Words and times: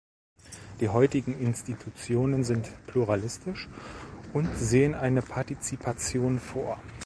Die 0.79 0.89
heutigen 0.89 1.39
Institutionen 1.39 2.43
sind 2.43 2.67
pluralistisch 2.87 3.69
und 4.33 4.49
sehen 4.57 4.95
eine 4.95 5.21
Partizipation 5.21 6.39
vor. 6.39 6.81